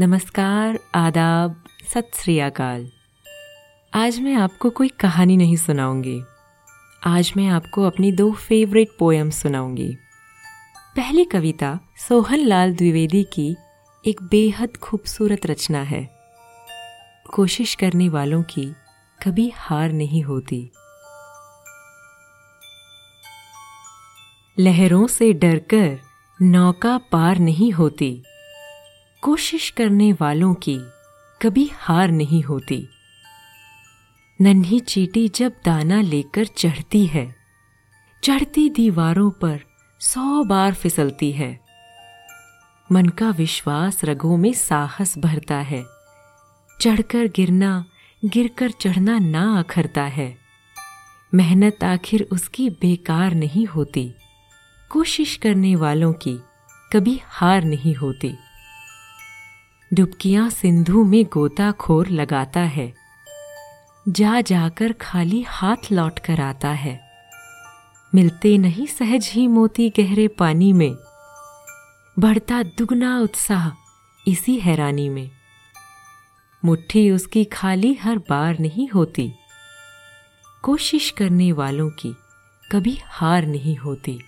[0.00, 2.90] नमस्कार, आदाब, सत श्री अकाल।
[3.94, 6.22] आज मैं आपको कोई कहानी नहीं सुनाऊँगी।
[7.06, 9.96] आज मैं आपको अपनी दो फेवरेट पोएम सुनाऊँगी।
[10.96, 11.78] पहली कविता
[12.08, 13.56] सोहन लाल द्विवेदी की,
[14.06, 16.10] एक बेहद खूबसूरत रचना है।
[17.34, 18.66] कोशिश करने वालों की
[19.26, 20.70] कभी हार नहीं होती।
[24.58, 26.00] लहरों से डरकर
[26.42, 28.22] नौका पार नहीं होती।
[29.22, 30.78] कोशिश करने वालों की
[31.42, 32.88] कभी हार नहीं होती।
[34.40, 37.36] नन्ही चीटी जब दाना लेकर चढ़ती है,
[38.24, 39.60] चढ़ती दीवारों पर
[40.00, 41.60] सौ बार फिसलती है।
[42.92, 45.84] मन का विश्वास रगों में साहस भरता है।
[46.80, 47.84] चढ़कर गिरना,
[48.24, 50.38] गिरकर चढ़ना ना अखरता है।
[51.34, 54.14] मेहनत आखिर उसकी बेकार नहीं होती।
[54.90, 56.38] कोशिश करने वालों की
[56.92, 58.36] कभी हार नहीं होती।
[59.94, 62.94] डुबकियाँ सिंधु में गोताखोर लगाता है।
[64.08, 67.00] जा जाकर खाली हाथ लौट कर आता है।
[68.14, 70.96] मिलते नहीं सहज ही मोती गहरे पानी में।
[72.18, 73.70] बढ़ता दुगना उत्साह
[74.30, 75.30] इसी हैरानी में।
[76.64, 79.32] मुट्ठी उसकी खाली हर बार नहीं होती।
[80.62, 82.16] कोशिश करने वालों की
[82.72, 84.20] कभी हार नहीं होती।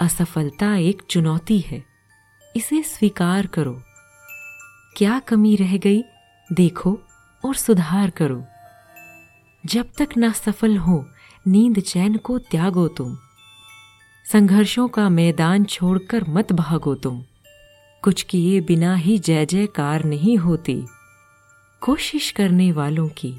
[0.00, 1.84] असफलता एक चुनौती है।
[2.56, 3.82] इसे स्वीकार करो।
[4.96, 6.04] क्या कमी रह गई?
[6.52, 6.98] देखो
[7.44, 8.44] और सुधार करो।
[9.66, 11.06] जब तक ना सफल हो,
[11.48, 13.16] नींद चैन को त्यागो तुम।
[14.32, 17.24] संघर्षों का मैदान छोड़कर मत भागो तुम।
[18.02, 20.84] कुछ किए बिना ही जय जयकार नहीं होती।
[21.80, 23.36] कोशिश करने वालों की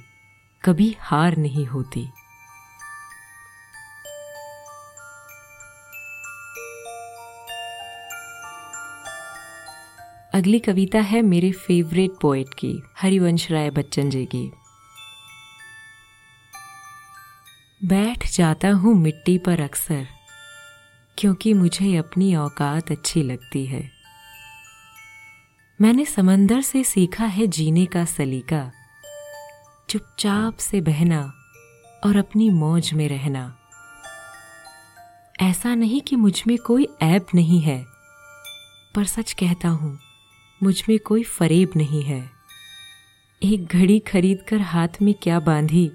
[0.65, 2.07] कभी हार नहीं होती।
[10.36, 14.51] अगली कविता है मेरे फेवरेट पोएट की, हरिवंश राय बच्चन जी की।
[17.81, 20.06] बैठ जाता हूँ मिट्टी पर अक्सर,
[21.18, 23.91] क्योंकि मुझे अपनी औकात अच्छी लगती है।
[25.79, 28.72] मैंने समंदर से सीखा है जीने का सलीका,
[29.90, 31.22] चुपचाप से बहना
[32.06, 33.57] और अपनी मौज में रहना।
[35.41, 37.85] ऐसा नहीं कि मुझमें कोई ऐप नहीं है,
[38.95, 40.00] पर सच कहता हूँ
[40.61, 42.23] मुझमें कोई फरेब नहीं है।
[43.41, 45.91] एक घड़ी खरीद कर हाथ में क्या बांधी,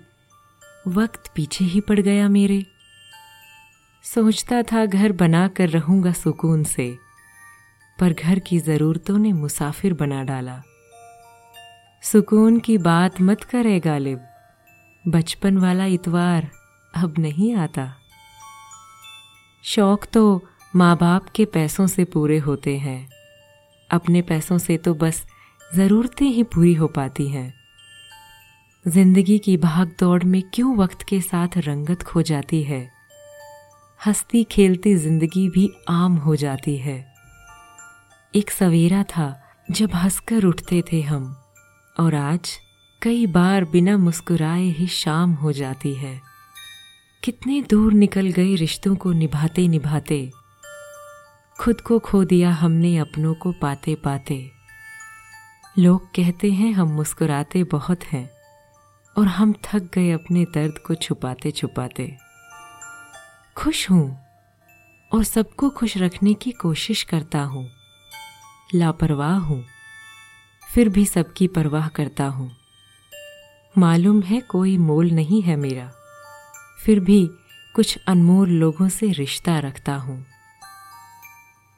[0.88, 2.65] वक्त पीछे ही पड़ गया मेरे।
[4.04, 6.94] सोचता था घर बना कर रहूँगा सुकून से,
[7.99, 10.60] पर घर की ज़रूरतों ने मुसाफिर बना डाला।
[12.03, 14.20] सुकून की बात मत करे गालिब,
[15.04, 16.49] बचपन वाला इतवार
[16.94, 17.93] अब नहीं आता।
[19.65, 20.43] शौक तो
[20.76, 23.19] माँ बाप के पैसों से पूरे होते हैं।
[23.91, 25.25] अपने पैसों से तो बस
[25.75, 27.53] ज़रूरतें ही पूरी हो पाती हैं।
[28.87, 32.89] ज़िंदगी की भाग दौड़ में क्यों वक्त के साथ रंगत खो जाती है?
[34.00, 37.05] हंसती खेलती ज़िंदगी भी आम हो जाती है।
[38.34, 39.34] एक सवेरा था
[39.71, 41.37] जब हंसकर उठते थे हम,
[41.97, 42.50] और आज
[43.03, 46.21] कई बार बिना मुस्कुराए ही शाम हो जाती है।
[47.23, 50.31] कितने दूर निकल गए रिश्तों को निभाते निभाते
[51.60, 54.37] खुद को खो दिया हमने अपनों को पाते पाते।
[55.78, 58.31] लोग कहते हैं, हम मुस्कुराते बहुत हैं
[59.16, 62.09] और हम थक गए अपने दर्द को छुपाते छुपाते।
[63.56, 64.16] खुश हूँ
[65.12, 67.66] और सबको खुश रखने की कोशिश करता हूँ।
[68.75, 69.62] लापरवाह हूँ,
[70.62, 72.50] फिर भी सबकी परवाह करता हूँ।
[73.75, 75.91] मालूम है कोई मोल नहीं है मेरा,
[76.78, 77.25] फिर भी
[77.75, 80.25] कुछ अनमोल लोगों से रिश्ता रखता हूँ।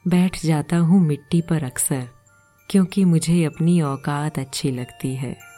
[0.07, 2.07] बैठ जाता हूँ मिट्टी पर अक्सर
[2.69, 5.52] क्योंकि मुझे अपनी औकात अच्छी लगती है।